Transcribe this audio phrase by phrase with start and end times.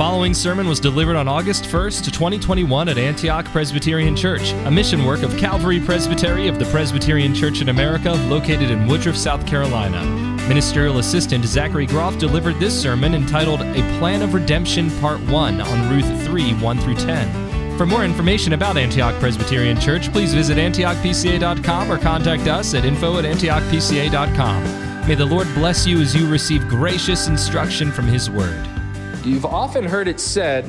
[0.00, 5.22] following sermon was delivered on August 1st, 2021 at Antioch Presbyterian Church, a mission work
[5.22, 10.02] of Calvary Presbytery of the Presbyterian Church in America, located in Woodruff, South Carolina.
[10.48, 15.90] Ministerial assistant Zachary Groff delivered this sermon entitled A Plan of Redemption Part 1 on
[15.94, 17.76] Ruth 3 1 through 10.
[17.76, 23.18] For more information about Antioch Presbyterian Church, please visit antiochpca.com or contact us at info
[23.18, 25.06] at antiochpca.com.
[25.06, 28.79] May the Lord bless you as you receive gracious instruction from His Word.
[29.22, 30.64] You've often heard it said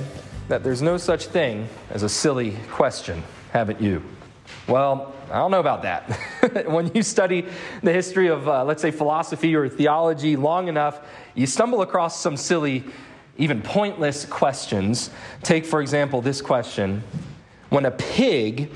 [0.49, 4.03] that there's no such thing as a silly question, haven't you?
[4.67, 6.65] Well, I don't know about that.
[6.67, 7.45] when you study
[7.81, 10.99] the history of, uh, let's say, philosophy or theology long enough,
[11.33, 12.83] you stumble across some silly,
[13.37, 15.11] even pointless questions.
[15.43, 17.03] Take, for example, this question
[17.69, 18.69] When a pig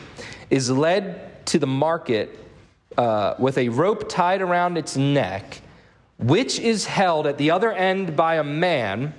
[0.49, 2.39] is led to the market
[2.97, 5.59] uh, with a rope tied around its neck,
[6.17, 9.13] which is held at the other end by a man,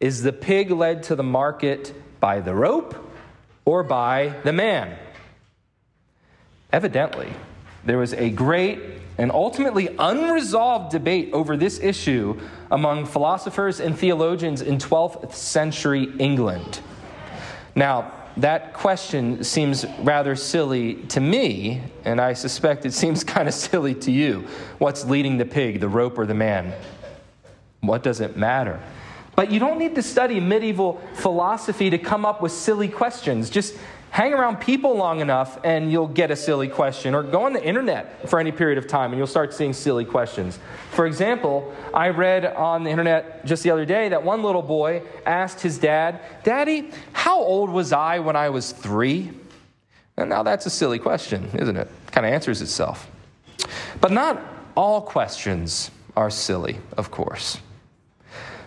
[0.00, 2.94] is the pig led to the market by the rope
[3.64, 4.96] or by the man?
[6.72, 7.32] Evidently,
[7.84, 8.80] there was a great
[9.18, 12.38] and ultimately unresolved debate over this issue
[12.70, 16.80] among philosophers and theologians in 12th century England.
[17.74, 23.54] Now, that question seems rather silly to me, and I suspect it seems kind of
[23.54, 24.46] silly to you.
[24.78, 26.74] What's leading the pig, the rope or the man?
[27.80, 28.80] What does it matter?
[29.36, 33.50] But you don't need to study medieval philosophy to come up with silly questions.
[33.50, 33.76] Just
[34.10, 37.14] hang around people long enough and you'll get a silly question.
[37.14, 40.06] Or go on the internet for any period of time and you'll start seeing silly
[40.06, 40.58] questions.
[40.92, 45.02] For example, I read on the internet just the other day that one little boy
[45.26, 49.32] asked his dad, Daddy, how old was I when I was three?
[50.16, 51.88] And now that's a silly question, isn't it?
[52.10, 53.10] Kind of answers itself.
[54.00, 54.40] But not
[54.74, 57.58] all questions are silly, of course.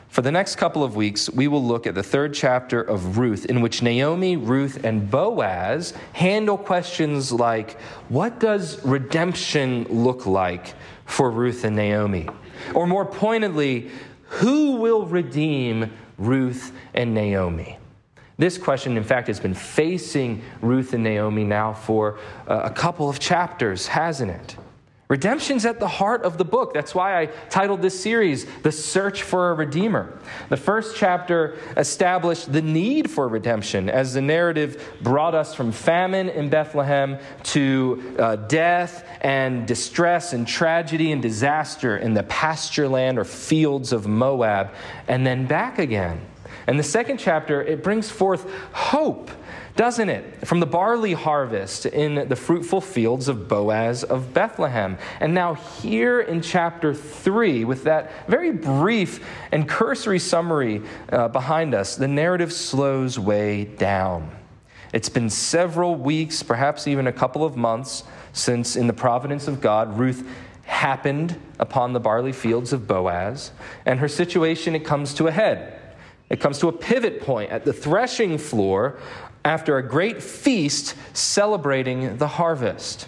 [0.09, 3.45] For the next couple of weeks, we will look at the third chapter of Ruth,
[3.45, 10.73] in which Naomi, Ruth, and Boaz handle questions like what does redemption look like
[11.05, 12.27] for Ruth and Naomi?
[12.73, 13.91] Or more pointedly,
[14.23, 17.77] who will redeem Ruth and Naomi?
[18.39, 23.09] This question, in fact, has been facing Ruth and Naomi now for uh, a couple
[23.09, 24.57] of chapters, hasn't it?
[25.09, 26.71] Redemption's at the heart of the book.
[26.71, 30.19] That's why I titled this series, The Search for a Redeemer.
[30.49, 36.29] The first chapter established the need for redemption as the narrative brought us from famine
[36.29, 43.17] in Bethlehem to uh, death and distress and tragedy and disaster in the pasture land
[43.17, 44.75] or fields of Moab,
[45.07, 46.21] and then back again.
[46.67, 49.31] And the second chapter, it brings forth hope
[49.79, 50.45] doesn't it?
[50.45, 54.97] From the barley harvest in the fruitful fields of Boaz of Bethlehem.
[55.21, 60.81] And now, here in chapter 3, with that very brief and cursory summary
[61.13, 64.29] uh, behind us, the narrative slows way down.
[64.91, 68.03] It's been several weeks, perhaps even a couple of months,
[68.33, 70.27] since in the providence of God, Ruth
[70.63, 73.51] happened upon the barley fields of Boaz,
[73.85, 75.79] and her situation it comes to a head.
[76.29, 78.99] It comes to a pivot point at the threshing floor
[79.45, 83.07] after a great feast celebrating the harvest.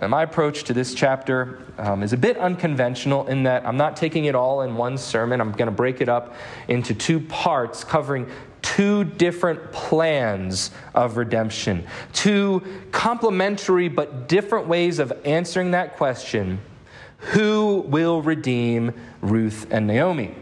[0.00, 3.96] Now, my approach to this chapter um, is a bit unconventional in that I'm not
[3.96, 5.40] taking it all in one sermon.
[5.40, 6.34] I'm going to break it up
[6.68, 8.30] into two parts covering
[8.60, 12.62] two different plans of redemption, two
[12.92, 16.60] complementary but different ways of answering that question
[17.18, 20.34] who will redeem Ruth and Naomi?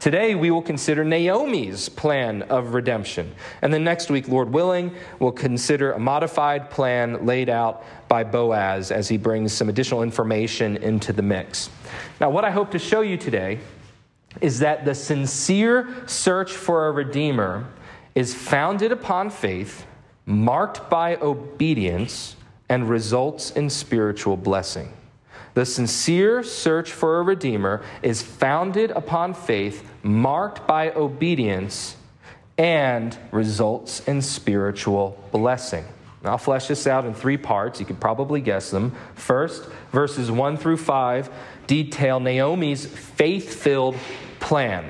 [0.00, 3.34] Today, we will consider Naomi's plan of redemption.
[3.62, 8.92] And then next week, Lord willing, we'll consider a modified plan laid out by Boaz
[8.92, 11.68] as he brings some additional information into the mix.
[12.20, 13.58] Now, what I hope to show you today
[14.40, 17.66] is that the sincere search for a Redeemer
[18.14, 19.84] is founded upon faith,
[20.26, 22.36] marked by obedience,
[22.68, 24.92] and results in spiritual blessing.
[25.58, 31.96] The sincere search for a Redeemer is founded upon faith, marked by obedience,
[32.56, 35.84] and results in spiritual blessing.
[36.22, 37.80] I'll flesh this out in three parts.
[37.80, 38.94] You could probably guess them.
[39.16, 41.28] First, verses 1 through 5
[41.66, 43.96] detail Naomi's faith filled
[44.38, 44.88] plan.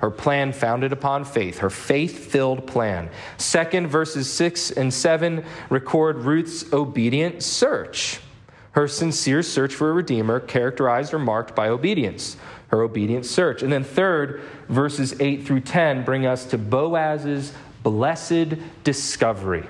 [0.00, 3.08] Her plan founded upon faith, her faith filled plan.
[3.38, 8.20] Second, verses 6 and 7 record Ruth's obedient search.
[8.72, 12.36] Her sincere search for a Redeemer, characterized or marked by obedience,
[12.68, 13.62] her obedient search.
[13.62, 17.52] And then, third, verses 8 through 10 bring us to Boaz's
[17.82, 19.66] blessed discovery.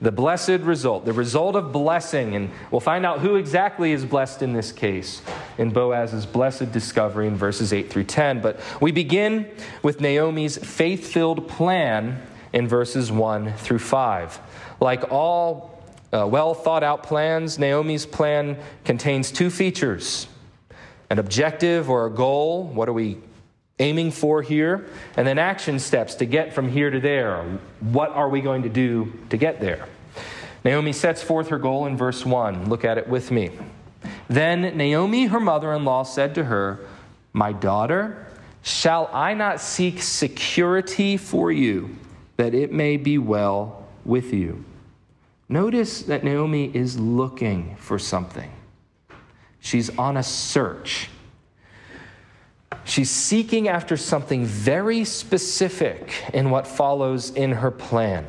[0.00, 4.42] The blessed result, the result of blessing, and we'll find out who exactly is blessed
[4.42, 5.22] in this case
[5.56, 8.40] in Boaz's blessed discovery in verses 8 through 10.
[8.40, 9.48] But we begin
[9.82, 12.20] with Naomi's faith filled plan
[12.52, 14.38] in verses 1 through 5.
[14.80, 15.75] Like all
[16.16, 20.28] uh, well thought out plans, Naomi's plan contains two features
[21.08, 22.64] an objective or a goal.
[22.64, 23.18] What are we
[23.78, 24.88] aiming for here?
[25.16, 27.44] And then action steps to get from here to there.
[27.80, 29.86] What are we going to do to get there?
[30.64, 32.68] Naomi sets forth her goal in verse 1.
[32.68, 33.50] Look at it with me.
[34.28, 36.80] Then Naomi, her mother in law, said to her,
[37.32, 38.26] My daughter,
[38.62, 41.96] shall I not seek security for you,
[42.36, 44.64] that it may be well with you?
[45.48, 48.50] Notice that Naomi is looking for something.
[49.60, 51.08] She's on a search.
[52.84, 58.26] She's seeking after something very specific in what follows in her plan.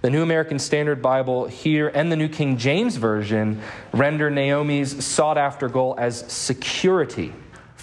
[0.00, 3.60] The New American Standard Bible here and the New King James Version
[3.92, 7.32] render Naomi's sought after goal as security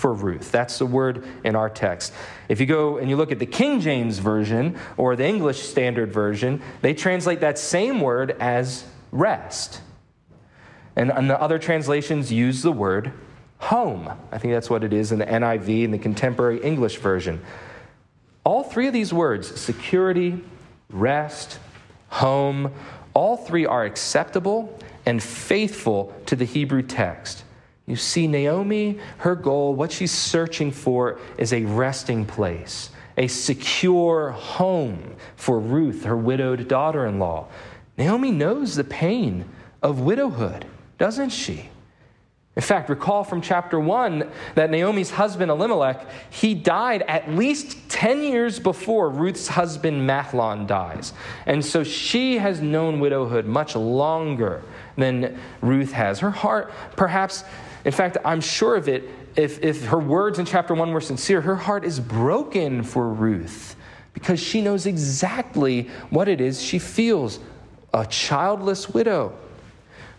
[0.01, 0.51] for Ruth.
[0.51, 2.11] That's the word in our text.
[2.49, 6.11] If you go and you look at the King James Version or the English Standard
[6.11, 9.81] Version, they translate that same word as rest.
[10.95, 13.13] And, and the other translations use the word
[13.59, 14.11] home.
[14.31, 17.39] I think that's what it is in the NIV and the Contemporary English Version.
[18.43, 20.43] All three of these words, security,
[20.89, 21.59] rest,
[22.09, 22.73] home,
[23.13, 27.43] all three are acceptable and faithful to the Hebrew text.
[27.87, 34.31] You see, Naomi, her goal, what she's searching for, is a resting place, a secure
[34.31, 37.47] home for Ruth, her widowed daughter in law.
[37.97, 39.45] Naomi knows the pain
[39.81, 40.65] of widowhood,
[40.97, 41.69] doesn't she?
[42.55, 48.23] In fact, recall from chapter 1 that Naomi's husband Elimelech, he died at least 10
[48.23, 51.13] years before Ruth's husband Mahlon dies.
[51.45, 54.63] And so she has known widowhood much longer
[54.97, 56.19] than Ruth has.
[56.19, 57.45] Her heart, perhaps,
[57.83, 61.41] in fact, I'm sure of it, if, if her words in chapter 1 were sincere,
[61.41, 63.75] her heart is broken for Ruth
[64.13, 67.39] because she knows exactly what it is she feels
[67.93, 69.33] a childless widow.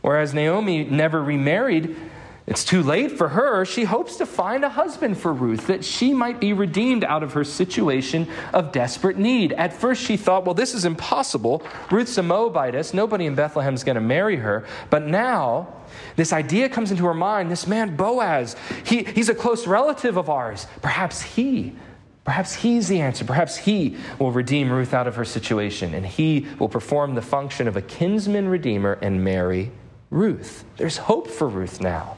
[0.00, 1.96] Whereas Naomi never remarried,
[2.44, 3.64] it's too late for her.
[3.64, 7.34] She hopes to find a husband for Ruth, that she might be redeemed out of
[7.34, 9.52] her situation of desperate need.
[9.52, 11.62] At first, she thought, well, this is impossible.
[11.90, 12.94] Ruth's a Moabitess.
[12.94, 14.64] Nobody in Bethlehem is going to marry her.
[14.90, 15.72] But now,
[16.16, 20.28] this idea comes into her mind this man, Boaz, he, he's a close relative of
[20.28, 20.66] ours.
[20.80, 21.76] Perhaps he.
[22.24, 23.24] Perhaps he's the answer.
[23.24, 27.68] Perhaps he will redeem Ruth out of her situation, and he will perform the function
[27.68, 29.70] of a kinsman redeemer and marry
[30.10, 30.64] Ruth.
[30.76, 32.16] There's hope for Ruth now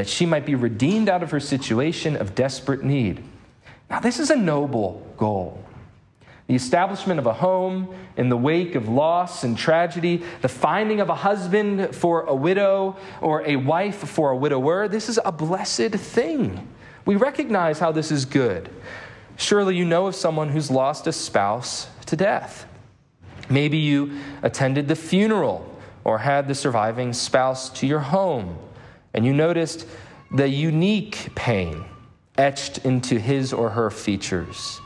[0.00, 3.22] that she might be redeemed out of her situation of desperate need.
[3.90, 5.62] Now, this is a noble goal.
[6.46, 11.10] The establishment of a home in the wake of loss and tragedy, the finding of
[11.10, 15.90] a husband for a widow or a wife for a widower, this is a blessed
[15.90, 16.66] thing.
[17.04, 18.70] We recognize how this is good.
[19.36, 22.66] Surely you know of someone who's lost a spouse to death.
[23.50, 28.56] Maybe you attended the funeral or had the surviving spouse to your home
[29.14, 29.86] and you noticed
[30.30, 31.84] the unique pain
[32.38, 34.80] etched into his or her features.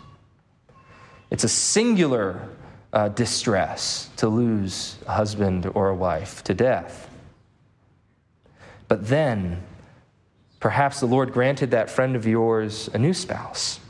[1.31, 2.49] It's a singular
[2.93, 7.11] uh, distress to lose a husband or a wife to death.
[8.89, 9.63] But then,
[10.61, 13.81] perhaps the Lord granted that friend of yours a new spouse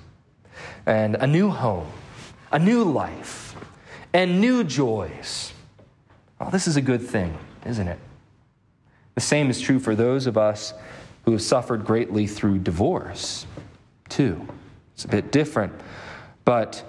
[0.86, 1.91] and a new home,
[2.50, 3.55] a new life,
[4.12, 5.53] and new joys.
[6.41, 7.36] Well, this is a good thing,
[7.67, 7.98] isn't it?
[9.15, 10.75] The same is true for those of us
[11.25, 13.47] who have suffered greatly through divorce,
[14.09, 14.47] too.
[14.94, 15.73] It's a bit different.
[16.44, 16.85] But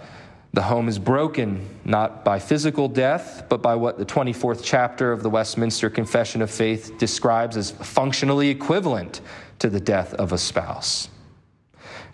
[0.54, 5.22] the home is broken not by physical death, but by what the 24th chapter of
[5.22, 9.22] the Westminster Confession of Faith describes as functionally equivalent
[9.60, 11.10] to the death of a spouse.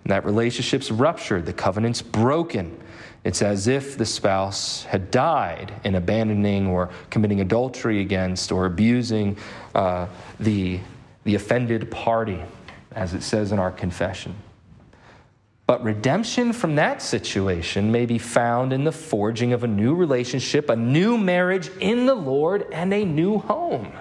[0.04, 2.80] And that relationship's ruptured, the covenant's broken,
[3.24, 9.38] it's as if the spouse had died in abandoning or committing adultery against or abusing
[9.76, 10.08] uh,
[10.40, 10.80] the,
[11.24, 12.42] the offended party,
[12.94, 14.36] as it says in our confession.
[15.68, 20.70] But redemption from that situation may be found in the forging of a new relationship,
[20.70, 23.94] a new marriage in the Lord, and a new home.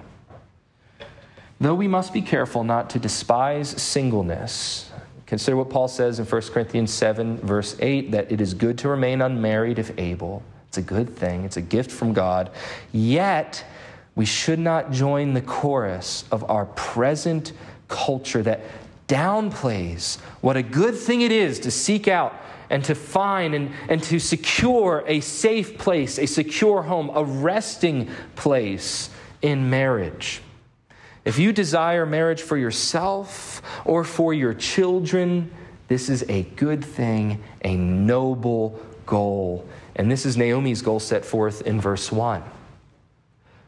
[1.61, 4.90] Though we must be careful not to despise singleness,
[5.31, 8.89] Consider what Paul says in 1 Corinthians 7, verse 8, that it is good to
[8.89, 10.43] remain unmarried if able.
[10.67, 12.51] It's a good thing, it's a gift from God.
[12.91, 13.65] Yet,
[14.17, 17.53] we should not join the chorus of our present
[17.87, 18.63] culture that
[19.07, 22.35] downplays what a good thing it is to seek out
[22.69, 28.11] and to find and, and to secure a safe place, a secure home, a resting
[28.35, 29.11] place
[29.43, 30.43] in marriage.
[31.25, 35.51] If you desire marriage for yourself or for your children,
[35.89, 39.67] this is a good thing, a noble goal.
[39.97, 42.43] And this is Naomi's goal set forth in verse 1.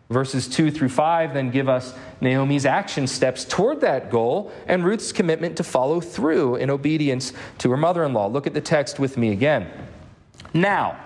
[0.08, 5.10] Verses 2 through 5 then give us Naomi's action steps toward that goal and Ruth's
[5.10, 8.28] commitment to follow through in obedience to her mother in law.
[8.28, 9.70] Look at the text with me again.
[10.54, 10.98] Now,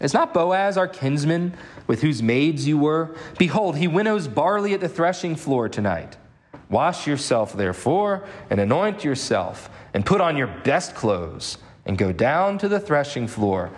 [0.00, 1.54] is not Boaz our kinsman,
[1.86, 3.14] with whose maids you were?
[3.38, 6.16] Behold, he winnows barley at the threshing floor tonight.
[6.70, 12.58] Wash yourself, therefore, and anoint yourself, and put on your best clothes, and go down
[12.58, 13.72] to the threshing floor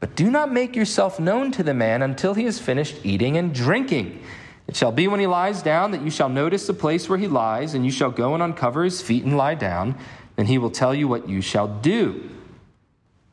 [0.00, 3.54] but do not make yourself known to the man until he has finished eating and
[3.54, 4.22] drinking.
[4.66, 7.28] It shall be when he lies down that you shall notice the place where he
[7.28, 9.96] lies, and you shall go and uncover his feet and lie down.
[10.36, 12.30] Then he will tell you what you shall do.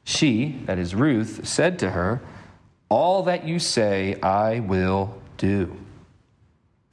[0.07, 2.21] She, that is Ruth, said to her,
[2.87, 5.75] All that you say, I will do.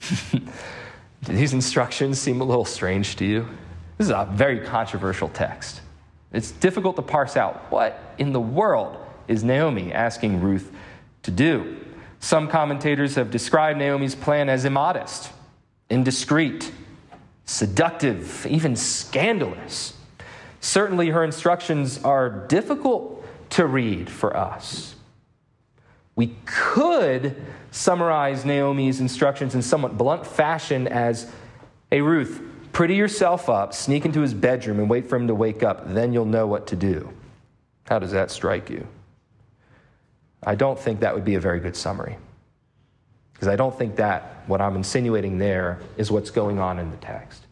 [1.22, 3.48] these instructions seem a little strange to you?
[3.98, 5.80] This is a very controversial text.
[6.32, 8.96] It's difficult to parse out what in the world
[9.28, 10.72] is Naomi asking Ruth
[11.22, 11.76] to do?
[12.18, 15.30] Some commentators have described Naomi's plan as immodest,
[15.88, 16.72] indiscreet,
[17.44, 19.94] seductive, even scandalous.
[20.64, 24.94] Certainly, her instructions are difficult to read for us.
[26.16, 27.36] We could
[27.70, 31.30] summarize Naomi's instructions in somewhat blunt fashion as
[31.90, 32.40] Hey, Ruth,
[32.72, 35.92] pretty yourself up, sneak into his bedroom, and wait for him to wake up.
[35.92, 37.12] Then you'll know what to do.
[37.86, 38.86] How does that strike you?
[40.42, 42.16] I don't think that would be a very good summary.
[43.34, 46.96] Because I don't think that what I'm insinuating there is what's going on in the
[46.96, 47.44] text.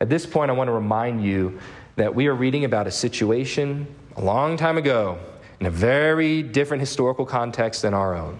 [0.00, 1.60] At this point, I want to remind you
[1.96, 3.86] that we are reading about a situation
[4.16, 5.18] a long time ago
[5.60, 8.38] in a very different historical context than our own.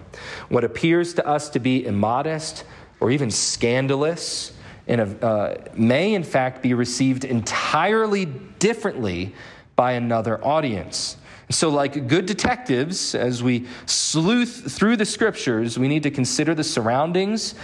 [0.49, 2.63] What appears to us to be immodest
[2.99, 4.53] or even scandalous
[4.87, 9.33] a, uh, may, in fact, be received entirely differently
[9.75, 11.17] by another audience.
[11.49, 16.63] So, like good detectives, as we sleuth through the scriptures, we need to consider the
[16.63, 17.55] surroundings,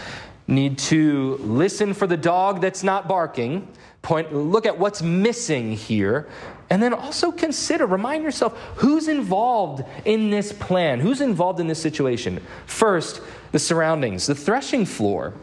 [0.47, 3.67] need to listen for the dog that's not barking,
[4.03, 6.27] point, look at what's missing here,
[6.69, 11.81] and then also consider, remind yourself who's involved in this plan, who's involved in this
[11.81, 12.39] situation.
[12.67, 15.33] First, the surroundings, the threshing floor.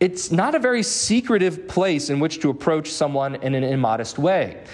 [0.00, 4.64] It's not a very secretive place in which to approach someone in an immodest way.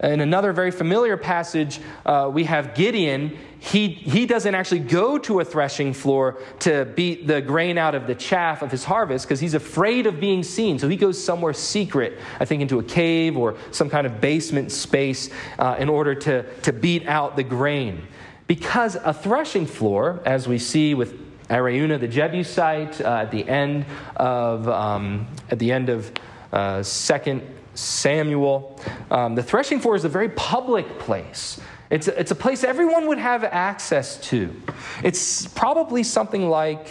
[0.00, 3.36] In another very familiar passage, uh, we have Gideon.
[3.58, 8.06] He, he doesn't actually go to a threshing floor to beat the grain out of
[8.06, 10.78] the chaff of his harvest because he's afraid of being seen.
[10.78, 14.70] So he goes somewhere secret, I think into a cave or some kind of basement
[14.70, 18.06] space uh, in order to, to beat out the grain.
[18.46, 21.18] Because a threshing floor, as we see with
[21.50, 26.12] Araunah the Jebusite uh, at the end of, um, at the end of
[26.52, 27.42] uh, second
[27.78, 28.78] Samuel.
[29.10, 31.60] Um, the threshing floor is a very public place.
[31.90, 34.54] It's a, it's a place everyone would have access to.
[35.02, 36.88] It's probably something like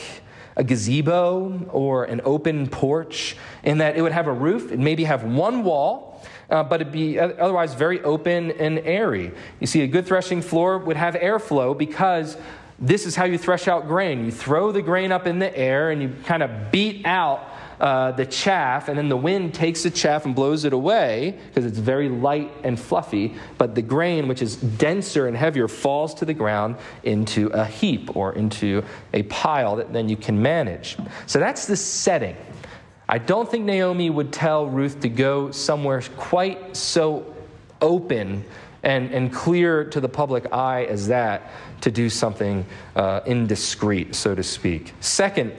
[0.56, 5.04] a gazebo or an open porch, in that it would have a roof, it maybe
[5.04, 9.32] have one wall, uh, but it'd be otherwise very open and airy.
[9.60, 12.38] You see, a good threshing floor would have airflow because
[12.80, 14.26] this is how you thresh out grain.
[14.26, 17.48] You throw the grain up in the air and you kind of beat out
[17.80, 21.66] uh, the chaff, and then the wind takes the chaff and blows it away because
[21.66, 23.36] it's very light and fluffy.
[23.58, 28.16] But the grain, which is denser and heavier, falls to the ground into a heap
[28.16, 30.98] or into a pile that then you can manage.
[31.28, 32.36] So that's the setting.
[33.10, 37.34] I don't think Naomi would tell Ruth to go somewhere quite so
[37.82, 38.44] open
[38.84, 42.66] and, and clear to the public eye as that to do something
[42.96, 44.94] uh, indiscreet, so to speak.
[45.00, 45.54] Second,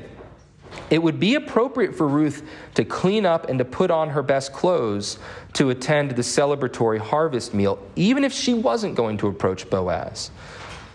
[0.90, 4.52] it would be appropriate for Ruth to clean up and to put on her best
[4.52, 5.18] clothes
[5.54, 10.30] to attend the celebratory harvest meal, even if she wasn't going to approach Boaz.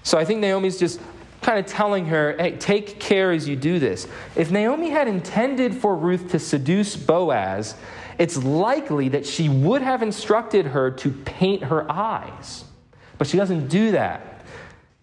[0.03, 0.99] So I think Naomi's just
[1.41, 4.07] kind of telling her, hey, take care as you do this.
[4.35, 7.75] If Naomi had intended for Ruth to seduce Boaz,
[8.17, 12.63] it's likely that she would have instructed her to paint her eyes.
[13.17, 14.32] But she doesn't do that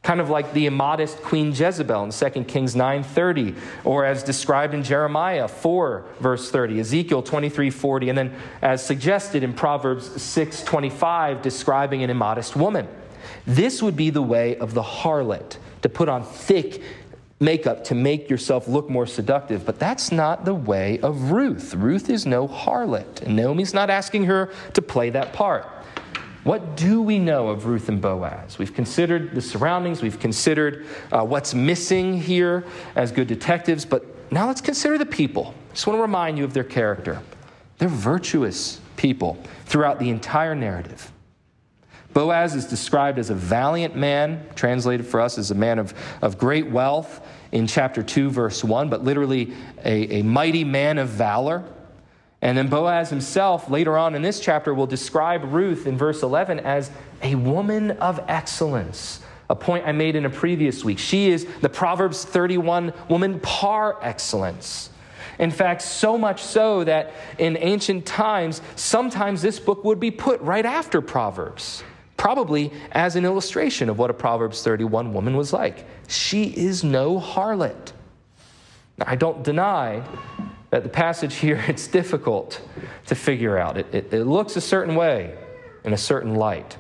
[0.03, 4.83] kind of like the immodest queen jezebel in 2 kings 9.30 or as described in
[4.83, 12.11] jeremiah 4 verse 30 ezekiel 23.40 and then as suggested in proverbs 6.25 describing an
[12.11, 12.89] immodest woman.
[13.47, 16.83] This would be the way of the harlot to put on thick
[17.39, 21.75] makeup to make yourself look more seductive but that's not the way of ruth.
[21.75, 25.67] Ruth is no harlot and naomi's not asking her to play that part
[26.45, 28.59] what do we know of Ruth and Boaz?
[28.59, 32.65] We've considered the surroundings, we've considered uh, what's missing here
[32.97, 35.55] as good detectives, but now let's consider the people.
[35.71, 37.21] I just want to remind you of their character.
[37.79, 41.13] They're virtuous people throughout the entire narrative.
[42.13, 46.39] Boaz is described as a valiant man, translated for us as a man of, of
[46.39, 49.53] great wealth in chapter 2, verse 1, but literally
[49.85, 51.65] a, a mighty man of valor.
[52.43, 56.61] And then Boaz himself, later on in this chapter, will describe Ruth in verse 11
[56.61, 56.91] as
[57.23, 59.21] a woman of excellence,
[59.51, 60.99] a point I made in a previous week.
[60.99, 64.89] She is the Proverbs 31 woman par excellence.
[65.39, 70.41] In fact, so much so that in ancient times, sometimes this book would be put
[70.41, 71.83] right after Proverbs
[72.21, 75.87] probably as an illustration of what a Proverbs 31 woman was like.
[76.07, 77.93] She is no harlot.
[79.01, 80.07] I don't deny
[80.71, 82.61] that the passage here, it's difficult
[83.07, 83.77] to figure out.
[83.77, 85.37] It, it, it looks a certain way
[85.85, 86.77] in a certain light.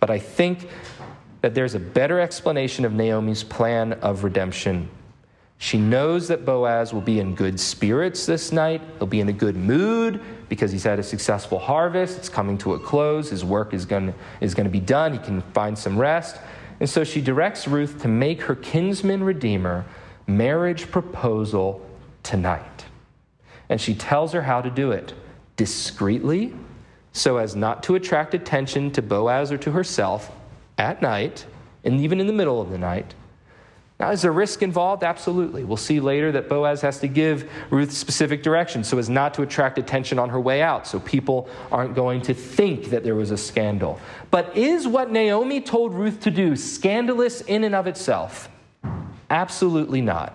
[0.00, 0.68] But I think
[1.40, 4.88] that there's a better explanation of Naomi's plan of redemption
[5.58, 8.82] she knows that Boaz will be in good spirits this night.
[8.98, 12.18] He'll be in a good mood because he's had a successful harvest.
[12.18, 13.30] It's coming to a close.
[13.30, 15.12] His work is going is going to be done.
[15.12, 16.38] He can find some rest.
[16.80, 19.84] And so she directs Ruth to make her kinsman redeemer
[20.26, 21.80] marriage proposal
[22.22, 22.73] tonight.
[23.68, 25.14] And she tells her how to do it
[25.56, 26.54] discreetly,
[27.12, 30.32] so as not to attract attention to Boaz or to herself
[30.78, 31.46] at night,
[31.84, 33.14] and even in the middle of the night
[34.00, 35.04] now, is there risk involved?
[35.04, 35.62] Absolutely.
[35.62, 39.42] We'll see later that Boaz has to give Ruth specific directions so as not to
[39.42, 43.30] attract attention on her way out, so people aren't going to think that there was
[43.30, 44.00] a scandal.
[44.32, 48.48] But is what Naomi told Ruth to do scandalous in and of itself?
[49.30, 50.34] Absolutely not.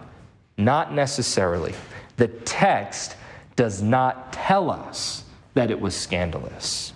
[0.57, 1.75] Not necessarily.
[2.15, 3.17] The text
[3.59, 5.23] does not tell us
[5.53, 6.93] that it was scandalous.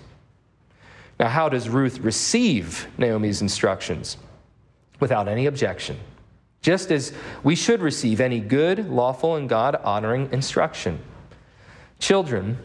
[1.20, 4.18] Now, how does Ruth receive Naomi's instructions?
[5.00, 6.00] Without any objection
[6.64, 10.98] just as we should receive any good, lawful, and God honoring instruction.
[12.00, 12.58] Children,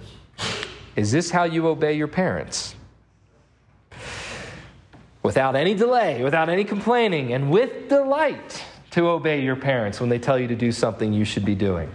[0.97, 2.77] is this how you obey your parents?
[5.23, 10.19] Without any delay, without any complaining, and with delight to obey your parents when they
[10.19, 11.93] tell you to do something you should be doing.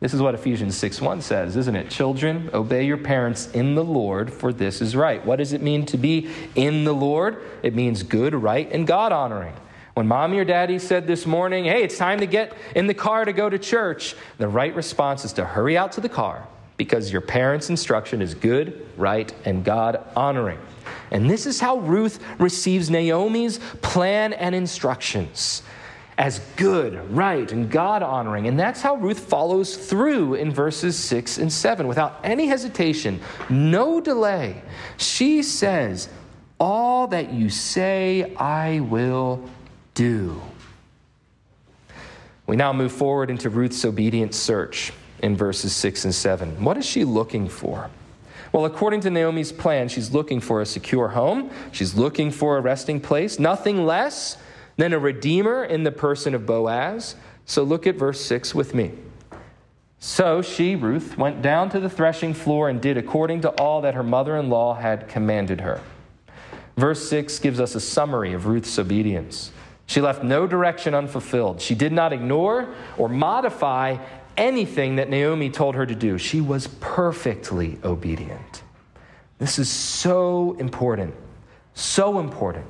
[0.00, 1.90] This is what Ephesians 6 1 says, isn't it?
[1.90, 5.24] Children, obey your parents in the Lord, for this is right.
[5.26, 7.42] What does it mean to be in the Lord?
[7.64, 9.54] It means good, right, and God honoring.
[9.94, 13.24] When mommy or daddy said this morning, hey, it's time to get in the car
[13.24, 17.10] to go to church, the right response is to hurry out to the car because
[17.10, 20.60] your parents' instruction is good, right, and God honoring.
[21.10, 25.62] And this is how Ruth receives Naomi's plan and instructions
[26.18, 28.48] as good, right, and God honoring.
[28.48, 34.00] And that's how Ruth follows through in verses 6 and 7 without any hesitation, no
[34.00, 34.60] delay.
[34.96, 36.08] She says,
[36.58, 39.48] All that you say, I will
[39.94, 40.42] do.
[42.48, 46.64] We now move forward into Ruth's obedient search in verses 6 and 7.
[46.64, 47.90] What is she looking for?
[48.52, 51.50] Well, according to Naomi's plan, she's looking for a secure home.
[51.70, 54.38] She's looking for a resting place, nothing less
[54.78, 57.16] than a redeemer in the person of Boaz.
[57.44, 58.92] So look at verse 6 with me.
[59.98, 63.94] So she, Ruth, went down to the threshing floor and did according to all that
[63.94, 65.82] her mother in law had commanded her.
[66.76, 69.50] Verse 6 gives us a summary of Ruth's obedience.
[69.86, 71.60] She left no direction unfulfilled.
[71.60, 73.96] She did not ignore or modify
[74.36, 76.18] anything that Naomi told her to do.
[76.18, 78.62] She was perfectly obedient.
[79.38, 81.14] This is so important.
[81.74, 82.66] So important.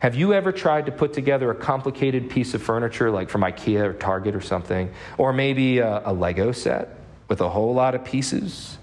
[0.00, 3.80] Have you ever tried to put together a complicated piece of furniture, like from IKEA
[3.80, 6.96] or Target or something, or maybe a, a Lego set
[7.28, 8.78] with a whole lot of pieces?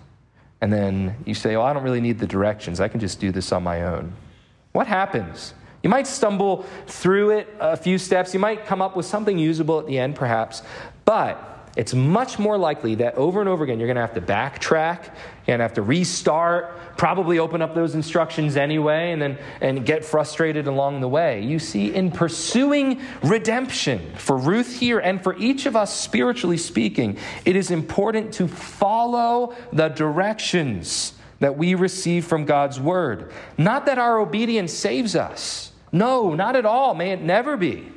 [0.60, 2.80] And then you say, Oh, I don't really need the directions.
[2.80, 4.14] I can just do this on my own.
[4.74, 5.54] What happens?
[5.84, 8.34] You might stumble through it a few steps.
[8.34, 10.64] You might come up with something usable at the end, perhaps.
[11.06, 14.22] But it's much more likely that over and over again, you're going to have to
[14.22, 15.06] backtrack.
[15.06, 19.86] You're going to have to restart, probably open up those instructions anyway, and then and
[19.86, 21.42] get frustrated along the way.
[21.44, 27.18] You see, in pursuing redemption for Ruth here and for each of us, spiritually speaking,
[27.44, 33.32] it is important to follow the directions that we receive from God's word.
[33.58, 35.74] Not that our obedience saves us.
[35.92, 36.96] No, not at all.
[36.96, 37.92] May it never be.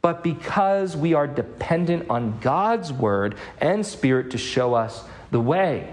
[0.00, 5.92] But because we are dependent on God's word and spirit to show us the way.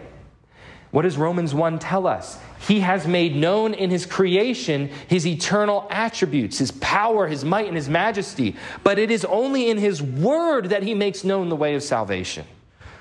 [0.91, 2.38] What does Romans 1 tell us?
[2.68, 7.76] He has made known in his creation his eternal attributes, his power, his might, and
[7.76, 8.56] his majesty.
[8.84, 12.46] But it is only in his word that he makes known the way of salvation.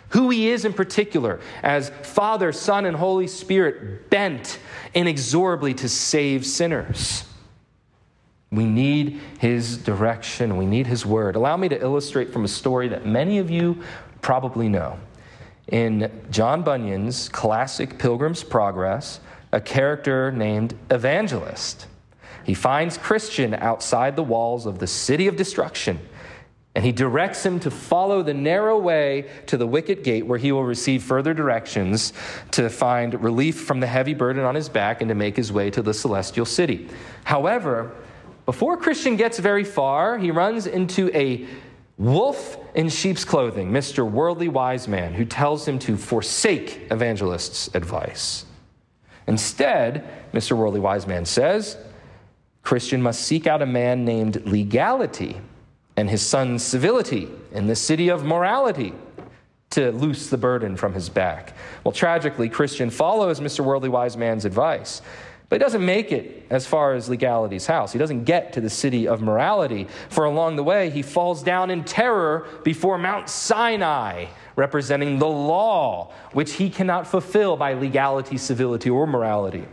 [0.08, 4.58] Who he is in particular, as Father, Son, and Holy Spirit bent
[4.92, 7.24] inexorably to save sinners.
[8.54, 10.56] We need his direction.
[10.56, 11.36] We need his word.
[11.36, 13.82] Allow me to illustrate from a story that many of you
[14.20, 14.98] probably know.
[15.68, 19.20] in John Bunyan's classic Pilgrim's Progress
[19.52, 21.86] a character named Evangelist.
[22.44, 26.00] He finds Christian outside the walls of the city of destruction,
[26.74, 30.50] and he directs him to follow the narrow way to the wicket gate where he
[30.50, 32.12] will receive further directions
[32.50, 35.70] to find relief from the heavy burden on his back and to make his way
[35.70, 36.88] to the celestial city.
[37.22, 37.92] However,
[38.46, 41.46] before Christian gets very far, he runs into a
[41.96, 44.08] wolf in sheep's clothing, Mr.
[44.08, 48.44] Worldly Wise Man, who tells him to forsake evangelist's advice.
[49.26, 50.56] Instead, Mr.
[50.56, 51.78] Worldly Wise Man says,
[52.62, 55.40] Christian must seek out a man named legality
[55.96, 58.92] and his son civility in the city of morality
[59.70, 61.52] to loose the burden from his back.
[61.82, 63.64] Well, tragically, Christian follows Mr.
[63.64, 65.02] Worldly Wise Man's advice.
[65.54, 67.92] But he doesn't make it as far as legality's house.
[67.92, 71.70] He doesn't get to the city of morality, for along the way, he falls down
[71.70, 78.90] in terror before Mount Sinai, representing the law, which he cannot fulfill by legality, civility,
[78.90, 79.64] or morality.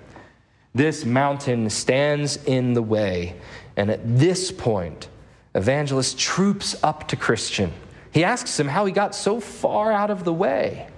[0.76, 3.38] This mountain stands in the way,
[3.76, 5.08] and at this point,
[5.56, 7.74] evangelist troops up to Christian.
[8.12, 10.90] He asks him how he got so far out of the way.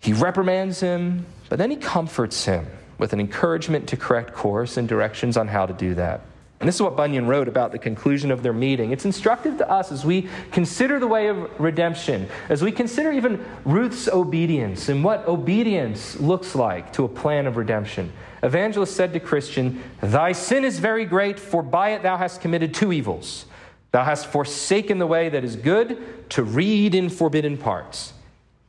[0.00, 2.66] He reprimands him, but then he comforts him
[2.98, 6.22] with an encouragement to correct course and directions on how to do that.
[6.62, 8.92] And this is what Bunyan wrote about the conclusion of their meeting.
[8.92, 13.44] It's instructive to us as we consider the way of redemption, as we consider even
[13.64, 18.12] Ruth's obedience and what obedience looks like to a plan of redemption.
[18.44, 22.72] Evangelist said to Christian, Thy sin is very great, for by it thou hast committed
[22.72, 23.46] two evils.
[23.90, 28.12] Thou hast forsaken the way that is good to read in forbidden parts.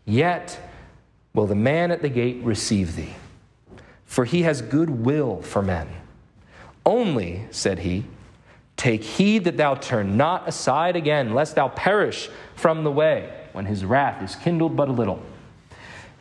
[0.04, 0.60] Yet
[1.36, 3.14] will the man at the gate receive thee
[4.14, 5.88] for he has good will for men.
[6.86, 8.06] Only, said he,
[8.78, 13.66] take heed that thou turn not aside again, lest thou perish from the way, when
[13.66, 15.20] his wrath is kindled but a little.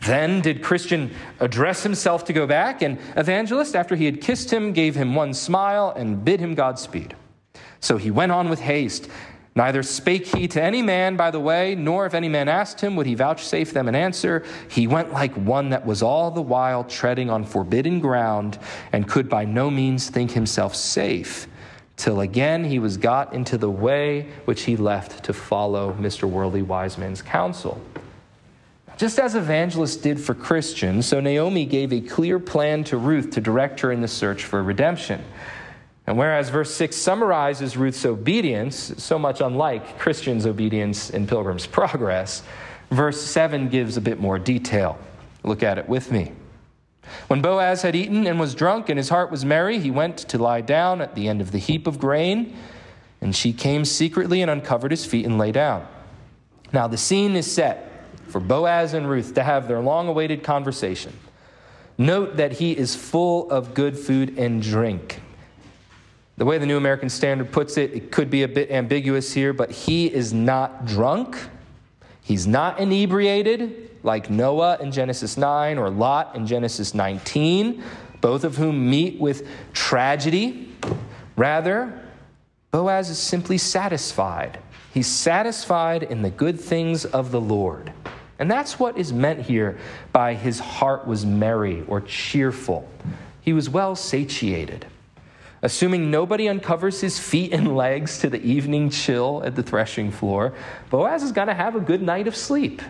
[0.01, 4.73] Then did Christian address himself to go back, and Evangelist, after he had kissed him,
[4.73, 7.15] gave him one smile and bid him Godspeed.
[7.81, 9.11] So he went on with haste
[9.55, 12.97] Neither spake he to any man by the way, nor if any man asked him,
[12.97, 14.45] would he vouchsafe them an answer.
[14.69, 18.59] He went like one that was all the while treading on forbidden ground,
[18.93, 21.47] and could by no means think himself safe,
[21.97, 26.25] till again he was got into the way which he left to follow Mr.
[26.25, 27.79] Worldly Wise Man's counsel.
[28.97, 33.41] Just as Evangelist did for Christian, so Naomi gave a clear plan to Ruth to
[33.41, 35.23] direct her in the search for redemption.
[36.07, 42.43] And whereas verse 6 summarizes Ruth's obedience, so much unlike Christian's obedience in Pilgrim's Progress,
[42.91, 44.99] verse 7 gives a bit more detail.
[45.45, 46.33] Look at it with me.
[47.29, 50.38] When Boaz had eaten and was drunk, and his heart was merry, he went to
[50.38, 52.57] lie down at the end of the heap of grain,
[53.21, 55.87] and she came secretly and uncovered his feet and lay down.
[56.73, 61.12] Now the scene is set for Boaz and Ruth to have their long awaited conversation.
[61.99, 65.22] Note that he is full of good food and drink.
[66.37, 69.53] The way the New American Standard puts it, it could be a bit ambiguous here,
[69.53, 71.37] but he is not drunk.
[72.23, 77.83] He's not inebriated like Noah in Genesis 9 or Lot in Genesis 19,
[78.21, 80.73] both of whom meet with tragedy.
[81.37, 82.03] Rather,
[82.71, 84.59] Boaz is simply satisfied.
[84.95, 87.92] He's satisfied in the good things of the Lord.
[88.38, 89.79] And that's what is meant here
[90.12, 92.88] by his heart was merry or cheerful.
[93.40, 94.87] He was well satiated.
[95.64, 100.55] Assuming nobody uncovers his feet and legs to the evening chill at the threshing floor,
[100.90, 102.83] Boaz is going to have a good night of sleep.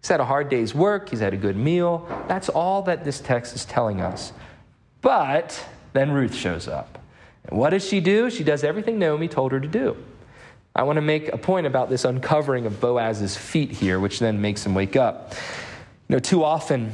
[0.00, 2.06] He's had a hard day's work, he's had a good meal.
[2.28, 4.32] That's all that this text is telling us.
[5.00, 7.00] But then Ruth shows up.
[7.44, 8.30] And what does she do?
[8.30, 9.96] She does everything Naomi told her to do.
[10.76, 14.40] I want to make a point about this uncovering of Boaz's feet here, which then
[14.40, 15.34] makes him wake up.
[16.08, 16.92] You know, too often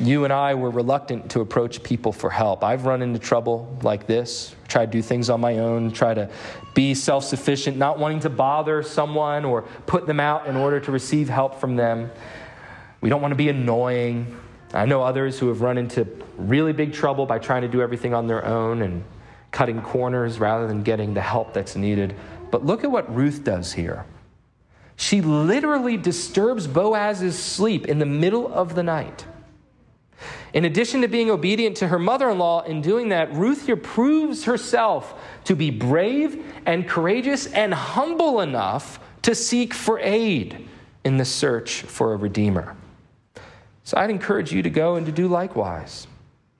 [0.00, 2.64] you and I were reluctant to approach people for help.
[2.64, 6.30] I've run into trouble like this, try to do things on my own, try to
[6.74, 10.90] be self sufficient, not wanting to bother someone or put them out in order to
[10.90, 12.10] receive help from them.
[13.00, 14.38] We don't want to be annoying.
[14.72, 16.06] I know others who have run into
[16.38, 19.04] really big trouble by trying to do everything on their own and
[19.50, 22.14] cutting corners rather than getting the help that's needed.
[22.50, 24.06] But look at what Ruth does here.
[24.96, 29.24] She literally disturbs Boaz's sleep in the middle of the night.
[30.52, 33.76] In addition to being obedient to her mother in law, in doing that, Ruth here
[33.76, 40.68] proves herself to be brave and courageous and humble enough to seek for aid
[41.04, 42.76] in the search for a redeemer.
[43.84, 46.06] So I'd encourage you to go and to do likewise.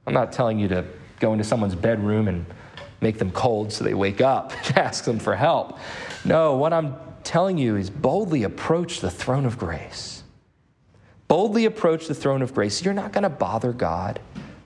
[0.06, 0.84] I'm not telling you to
[1.18, 2.46] go into someone's bedroom and
[3.00, 5.78] make them cold so they wake up and ask them for help.
[6.24, 10.19] No, what I'm telling you is boldly approach the throne of grace
[11.30, 12.84] Boldly approach the throne of grace.
[12.84, 14.18] You're not going to bother God.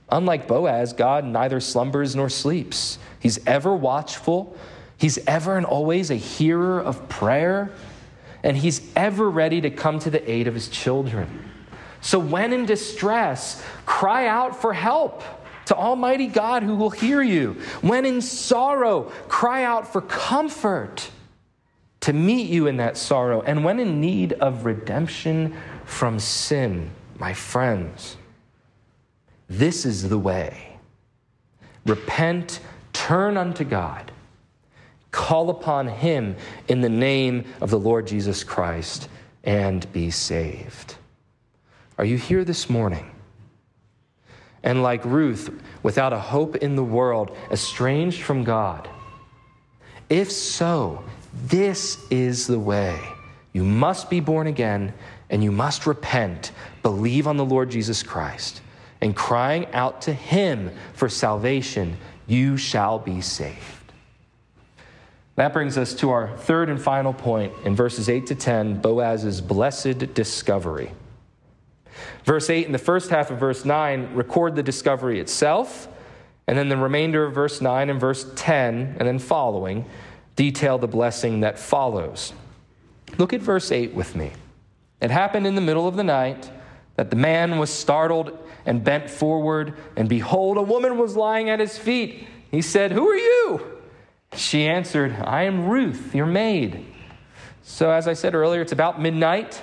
[0.09, 2.99] Unlike Boaz, God neither slumbers nor sleeps.
[3.21, 4.57] He's ever watchful,
[4.97, 7.71] He's ever and always a hearer of prayer,
[8.43, 11.51] and He's ever ready to come to the aid of His children.
[12.01, 15.23] So when in distress, cry out for help
[15.67, 17.59] to Almighty God who will hear you.
[17.83, 21.11] When in sorrow, cry out for comfort
[22.01, 23.43] to meet you in that sorrow.
[23.43, 28.17] And when in need of redemption from sin, my friends,
[29.49, 30.79] this is the way.
[31.87, 32.61] Repent,
[32.93, 34.11] turn unto God,
[35.11, 36.37] call upon Him
[36.69, 39.09] in the name of the Lord Jesus Christ,
[39.45, 40.97] and be saved.
[41.99, 43.11] Are you here this morning?
[44.63, 45.51] And like Ruth,
[45.83, 48.89] without a hope in the world, estranged from God?
[50.09, 51.05] If so,
[51.47, 52.99] this is the way.
[53.53, 54.95] You must be born again
[55.35, 56.53] and you must repent,
[56.85, 58.61] believe on the Lord Jesus Christ
[59.01, 61.97] and crying out to him for salvation,
[62.29, 63.59] you shall be saved.
[65.35, 69.41] That brings us to our third and final point in verses 8 to 10 Boaz's
[69.41, 70.93] blessed discovery.
[72.23, 75.89] Verse 8 and the first half of verse 9 record the discovery itself,
[76.47, 79.85] and then the remainder of verse 9 and verse 10 and then following
[80.37, 82.33] detail the blessing that follows.
[83.19, 84.31] Look at verse 8 with me.
[85.05, 86.51] It happened in the middle of the night
[86.97, 91.61] that the man was startled and bent forward, and behold, a woman was lying at
[91.61, 92.27] his feet.
[92.51, 93.61] He said, Who are you?
[94.35, 96.87] She answered, I am Ruth, your maid.
[97.63, 99.61] So, as I said earlier, it's about midnight,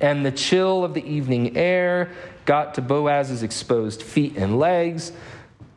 [0.00, 2.10] and the chill of the evening air
[2.44, 5.12] got to Boaz's exposed feet and legs.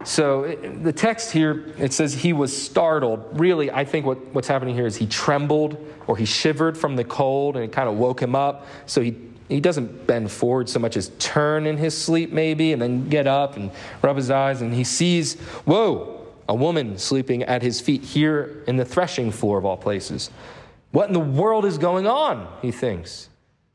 [0.05, 3.39] So, the text here, it says he was startled.
[3.39, 7.03] Really, I think what, what's happening here is he trembled or he shivered from the
[7.03, 8.67] cold and it kind of woke him up.
[8.85, 9.15] So, he
[9.49, 13.27] he doesn't bend forward so much as turn in his sleep, maybe, and then get
[13.27, 18.03] up and rub his eyes, and he sees, whoa, a woman sleeping at his feet
[18.03, 20.29] here in the threshing floor of all places.
[20.91, 22.47] What in the world is going on?
[22.61, 23.29] He thinks.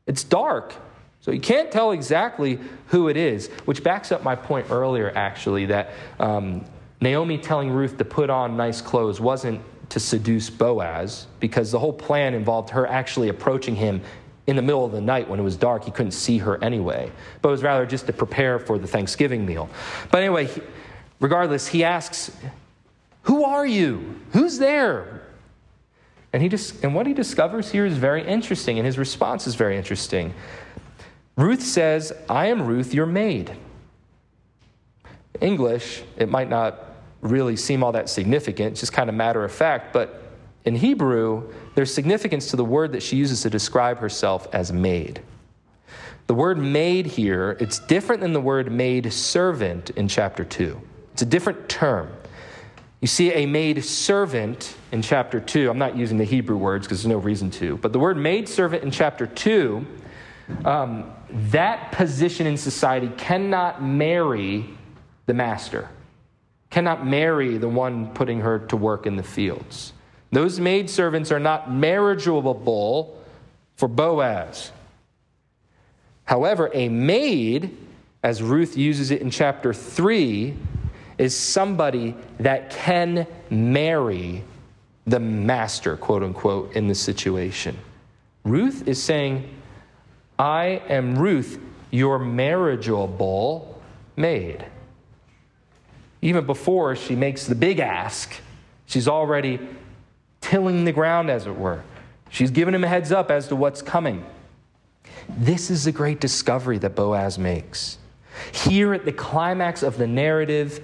[0.05, 0.73] It's dark.
[1.21, 5.65] So you can't tell exactly who it is, which backs up my point earlier, actually,
[5.65, 6.63] that um,
[7.01, 11.93] Naomi telling Ruth to put on nice clothes wasn't to seduce Boaz, because the whole
[11.93, 14.01] plan involved her actually approaching him
[14.47, 15.83] in the middle of the night when it was dark.
[15.83, 19.45] He couldn't see her anyway, but it was rather just to prepare for the Thanksgiving
[19.45, 19.69] meal.
[20.11, 20.49] But anyway,
[21.19, 22.31] regardless, he asks,
[23.23, 24.19] Who are you?
[24.31, 25.23] Who's there?
[26.31, 29.55] And, he just, and what he discovers here is very interesting, and his response is
[29.55, 30.33] very interesting.
[31.39, 33.55] Ruth says, I am Ruth, your maid.
[35.39, 36.83] English, it might not
[37.21, 40.21] really seem all that significant, just kind of matter of fact, but
[40.65, 45.21] in Hebrew, there's significance to the word that she uses to describe herself as maid.
[46.27, 50.81] The word maid here, it's different than the word maid servant in chapter 2.
[51.13, 52.11] It's a different term.
[52.99, 55.69] You see a maid servant in chapter 2.
[55.69, 58.49] I'm not using the Hebrew words because there's no reason to, but the word maid
[58.49, 59.87] servant in chapter 2,
[60.65, 64.65] um, that position in society cannot marry
[65.25, 65.89] the master,
[66.69, 69.93] cannot marry the one putting her to work in the fields.
[70.31, 73.17] Those maidservants are not marriageable
[73.75, 74.71] for Boaz.
[76.25, 77.75] However, a maid,
[78.21, 80.55] as Ruth uses it in chapter 3,
[81.17, 84.43] is somebody that can marry
[85.05, 87.77] the master, quote unquote, in the situation.
[88.43, 89.49] Ruth is saying,
[90.39, 91.59] I am Ruth,
[91.91, 93.81] your marriageable
[94.15, 94.65] maid.
[96.21, 98.33] Even before she makes the big ask,
[98.85, 99.59] she's already
[100.39, 101.83] tilling the ground, as it were.
[102.29, 104.25] She's given him a heads up as to what's coming.
[105.27, 107.97] This is the great discovery that Boaz makes.
[108.53, 110.81] Here at the climax of the narrative,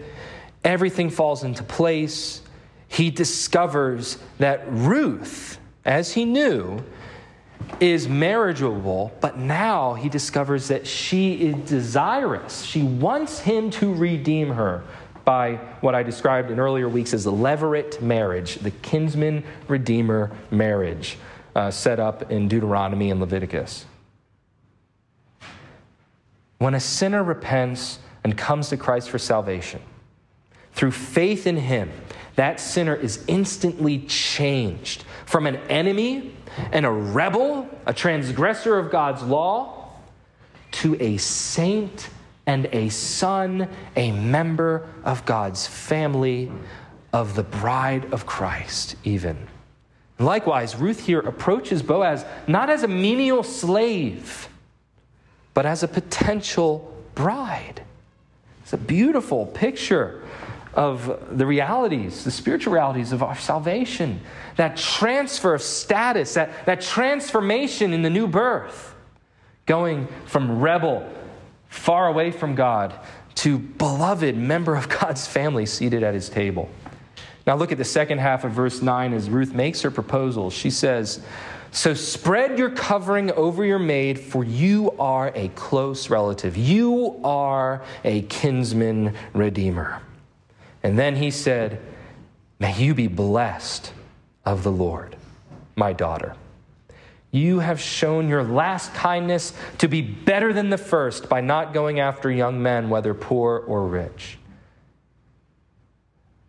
[0.64, 2.42] everything falls into place.
[2.90, 6.84] He discovers that Ruth, as he knew,
[7.80, 12.64] is marriageable, but now he discovers that she is desirous.
[12.64, 14.84] She wants him to redeem her
[15.26, 21.18] by what I described in earlier weeks as the levirate marriage, the kinsman redeemer marriage
[21.56, 23.86] uh, set up in Deuteronomy and Leviticus.
[26.60, 29.82] When a sinner repents and comes to Christ for salvation,
[30.74, 31.92] through faith in him,
[32.36, 36.36] that sinner is instantly changed from an enemy
[36.72, 39.90] and a rebel, a transgressor of God's law,
[40.72, 42.10] to a saint
[42.46, 46.52] and a son, a member of God's family,
[47.12, 49.48] of the bride of Christ, even.
[50.20, 54.48] Likewise, Ruth here approaches Boaz not as a menial slave,
[55.54, 57.84] but as a potential bride.
[58.62, 60.25] It's a beautiful picture
[60.76, 64.20] of the realities, the spiritual realities of our salvation,
[64.58, 68.94] that transfer of status, that, that transformation in the new birth,
[69.66, 71.10] going from rebel,
[71.70, 72.94] far away from God,
[73.36, 76.70] to beloved member of God's family seated at his table.
[77.48, 80.50] Now, look at the second half of verse 9 as Ruth makes her proposal.
[80.50, 81.22] She says,
[81.72, 86.58] So spread your covering over your maid, for you are a close relative.
[86.58, 90.02] You are a kinsman redeemer.
[90.86, 91.82] And then he said,
[92.60, 93.92] May you be blessed
[94.46, 95.16] of the Lord,
[95.76, 96.36] my daughter.
[97.32, 102.00] You have shown your last kindness to be better than the first by not going
[102.00, 104.38] after young men, whether poor or rich.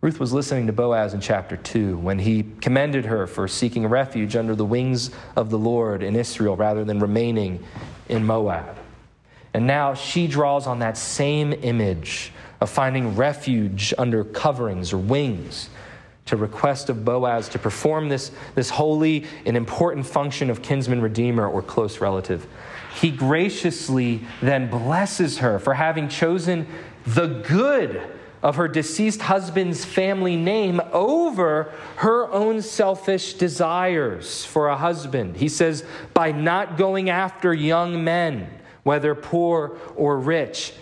[0.01, 4.35] Ruth was listening to Boaz in chapter 2 when he commended her for seeking refuge
[4.35, 7.63] under the wings of the Lord in Israel rather than remaining
[8.07, 8.77] in Moab.
[9.55, 15.69] And now she draws on that same image of finding refuge under coverings or wings
[16.25, 21.47] to request of Boaz to perform this, this holy and important function of kinsman redeemer
[21.47, 22.45] or close relative.
[22.99, 26.67] He graciously then blesses her for having chosen
[27.05, 28.01] the good
[28.43, 35.37] of her deceased husband's family name over her own selfish desires for a husband.
[35.37, 38.49] He says, by not going after young men,
[38.83, 40.73] whether poor or rich.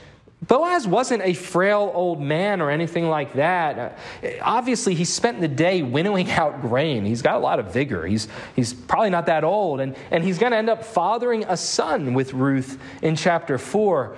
[0.41, 3.97] Boaz wasn't a frail old man or anything like that.
[4.41, 7.05] Obviously, he spent the day winnowing out grain.
[7.05, 8.05] He's got a lot of vigor.
[8.05, 9.79] He's, he's probably not that old.
[9.79, 14.15] And, and he's going to end up fathering a son with Ruth in chapter 4.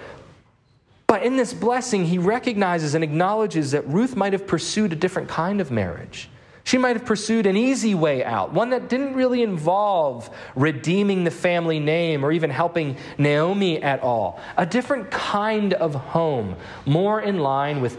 [1.06, 5.30] But in this blessing, he recognizes and acknowledges that Ruth might have pursued a different
[5.30, 6.30] kind of marriage.
[6.68, 11.32] She might have pursued an easy way out, one that didn't really involve redeeming the
[11.32, 14.42] family name or even helping Naomi at all.
[14.58, 17.98] A different kind of home, more in line with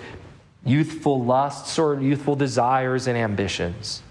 [0.67, 4.03] youthful lusts or youthful desires and ambitions.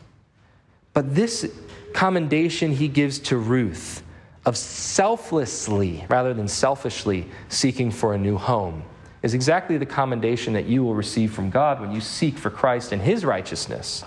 [0.91, 1.53] But this
[1.93, 4.01] commendation he gives to Ruth
[4.43, 8.81] of selflessly rather than selfishly seeking for a new home
[9.21, 12.91] is exactly the commendation that you will receive from God when you seek for Christ
[12.91, 14.03] and his righteousness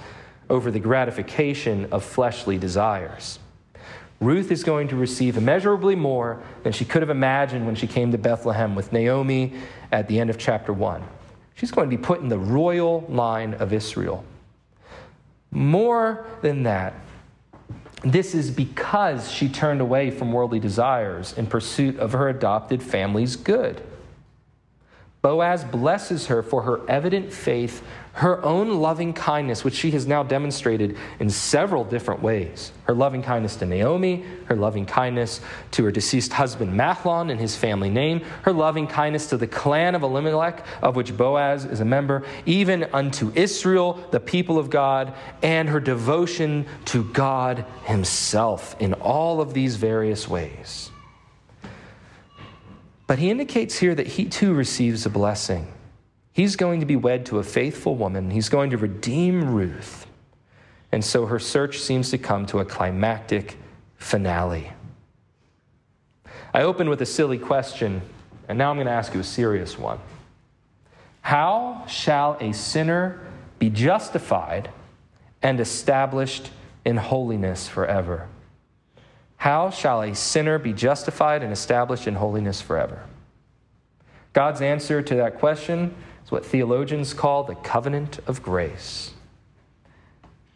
[0.50, 3.38] over the gratification of fleshly desires.
[4.20, 8.12] Ruth is going to receive immeasurably more than she could have imagined when she came
[8.12, 9.54] to Bethlehem with Naomi
[9.90, 11.02] at the end of chapter 1.
[11.54, 14.24] She's going to be put in the royal line of Israel.
[15.50, 16.94] More than that,
[18.02, 23.36] this is because she turned away from worldly desires in pursuit of her adopted family's
[23.36, 23.82] good.
[25.22, 30.22] Boaz blesses her for her evident faith, her own loving kindness, which she has now
[30.22, 32.72] demonstrated in several different ways.
[32.84, 35.40] Her loving kindness to Naomi, her loving kindness
[35.72, 39.94] to her deceased husband Mahlon and his family name, her loving kindness to the clan
[39.94, 45.14] of Elimelech, of which Boaz is a member, even unto Israel, the people of God,
[45.42, 50.90] and her devotion to God Himself in all of these various ways.
[53.06, 55.66] But he indicates here that he too receives a blessing.
[56.32, 60.06] He's going to be wed to a faithful woman, he's going to redeem Ruth.
[60.92, 63.56] And so her search seems to come to a climactic
[63.96, 64.72] finale.
[66.52, 68.02] I opened with a silly question,
[68.48, 70.00] and now I'm going to ask you a serious one.
[71.22, 73.20] How shall a sinner
[73.60, 74.70] be justified
[75.42, 76.50] and established
[76.84, 78.26] in holiness forever?
[79.36, 83.04] How shall a sinner be justified and established in holiness forever?
[84.32, 85.94] God's answer to that question
[86.30, 89.10] is what theologians call the covenant of grace.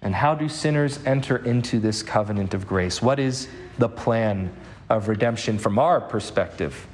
[0.00, 3.02] And how do sinners enter into this covenant of grace?
[3.02, 4.54] What is the plan
[4.88, 6.86] of redemption from our perspective?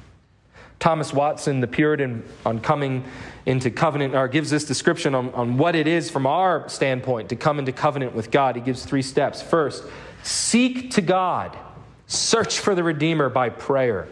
[0.79, 3.03] Thomas Watson, the Puritan, on coming
[3.45, 7.35] into covenant, or gives this description on, on what it is from our standpoint to
[7.35, 8.55] come into covenant with God.
[8.55, 9.43] He gives three steps.
[9.43, 9.83] First,
[10.23, 11.55] seek to God
[12.11, 14.05] Search for the Redeemer by prayer.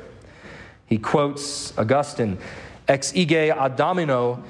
[0.85, 2.37] He quotes Augustine,
[2.87, 4.41] ex ige ad domino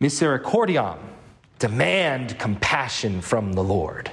[0.00, 0.98] misericordiam.
[1.58, 4.10] Demand compassion from the Lord.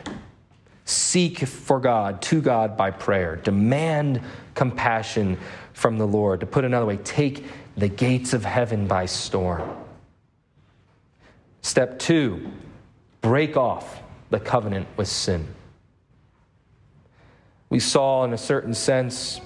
[0.86, 3.36] Seek for God, to God by prayer.
[3.38, 4.22] Demand
[4.56, 5.38] compassion
[5.74, 6.40] from the Lord.
[6.42, 7.46] To put another way, take
[7.78, 9.70] the gates of heaven by storm.
[11.62, 12.52] Step two,
[13.22, 15.48] break off the covenant with sin.
[17.70, 19.40] We saw, in a certain sense,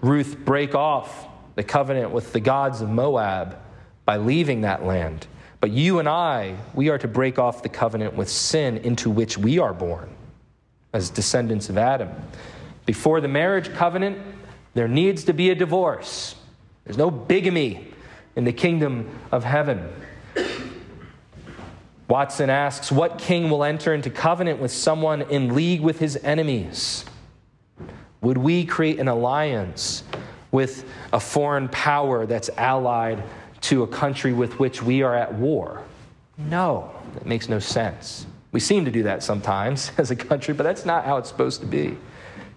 [0.00, 3.58] Ruth break off the covenant with the gods of Moab
[4.04, 5.26] by leaving that land.
[5.60, 9.38] But you and I, we are to break off the covenant with sin into which
[9.38, 10.08] we are born
[10.92, 12.10] as descendants of Adam.
[12.84, 14.18] Before the marriage covenant,
[14.74, 16.36] there needs to be a divorce.
[16.84, 17.88] There's no bigamy
[18.36, 19.88] in the kingdom of heaven.
[22.08, 27.04] Watson asks, What king will enter into covenant with someone in league with his enemies?
[28.20, 30.04] Would we create an alliance
[30.52, 33.22] with a foreign power that's allied
[33.66, 35.82] to a country with which we are at war?
[36.38, 38.26] No, that makes no sense.
[38.52, 41.60] We seem to do that sometimes as a country, but that's not how it's supposed
[41.60, 41.96] to be.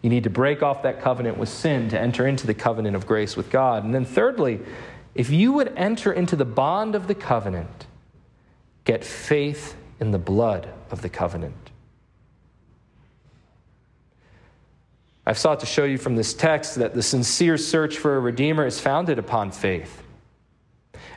[0.02, 3.06] You need to break off that covenant with sin to enter into the covenant of
[3.06, 3.84] grace with God.
[3.84, 4.60] And then, thirdly,
[5.16, 7.88] if you would enter into the bond of the covenant,
[8.86, 11.72] get faith in the blood of the covenant.
[15.26, 18.66] I've sought to show you from this text that the sincere search for a Redeemer
[18.66, 20.02] is founded upon faith.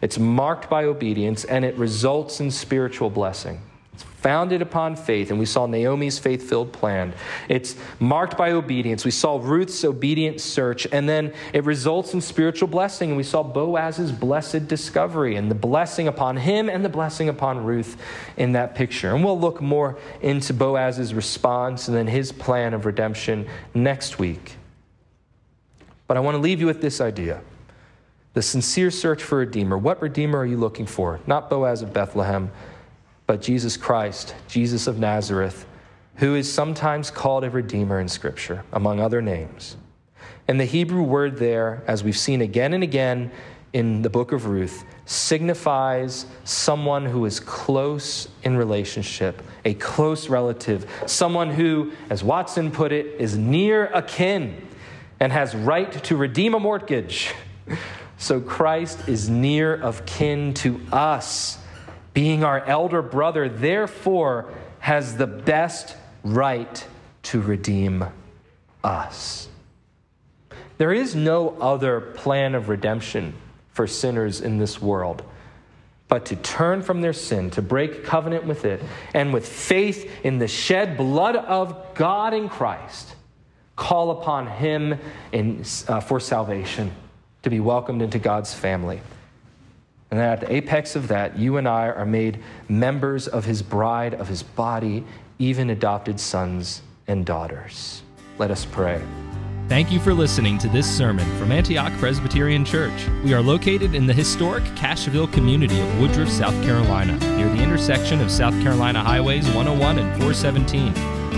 [0.02, 3.60] It's marked by obedience and it results in spiritual blessing.
[3.94, 7.12] It's founded upon faith, and we saw Naomi's faith filled plan.
[7.48, 9.04] It's marked by obedience.
[9.04, 13.10] We saw Ruth's obedient search, and then it results in spiritual blessing.
[13.10, 17.64] And we saw Boaz's blessed discovery, and the blessing upon him and the blessing upon
[17.64, 17.98] Ruth
[18.38, 19.14] in that picture.
[19.14, 24.56] And we'll look more into Boaz's response and then his plan of redemption next week.
[26.06, 27.42] But I want to leave you with this idea
[28.34, 29.76] the sincere search for Redeemer.
[29.76, 31.20] What Redeemer are you looking for?
[31.26, 32.50] Not Boaz of Bethlehem
[33.26, 35.66] but Jesus Christ, Jesus of Nazareth,
[36.16, 39.76] who is sometimes called a Redeemer in Scripture, among other names.
[40.48, 43.30] And the Hebrew word there, as we've seen again and again
[43.72, 50.86] in the book of Ruth, signifies someone who is close in relationship, a close relative,
[51.06, 54.68] someone who, as Watson put it, is near akin
[55.20, 57.32] and has right to redeem a mortgage.
[58.22, 61.58] So Christ is near of kin to us
[62.14, 66.86] being our elder brother, therefore has the best right
[67.24, 68.04] to redeem
[68.84, 69.48] us.
[70.78, 73.34] There is no other plan of redemption
[73.72, 75.24] for sinners in this world
[76.06, 78.80] but to turn from their sin, to break covenant with it,
[79.14, 83.16] and with faith in the shed blood of God in Christ,
[83.74, 85.00] call upon Him
[85.32, 86.92] in, uh, for salvation,
[87.42, 89.00] to be welcomed into God's family.
[90.10, 93.62] And then at the apex of that, you and I are made members of his
[93.62, 95.04] bride, of his body,
[95.38, 98.02] even adopted sons and daughters.
[98.38, 99.02] Let us pray.
[99.68, 103.08] Thank you for listening to this sermon from Antioch Presbyterian Church.
[103.24, 108.20] We are located in the historic Cashville community of Woodruff, South Carolina, near the intersection
[108.20, 110.92] of South Carolina Highways 101 and 417.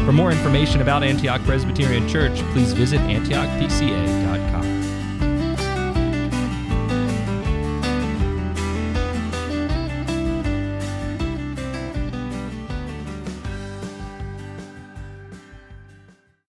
[0.05, 4.34] For more information about Antioch Presbyterian Church, please visit antiochpca.com.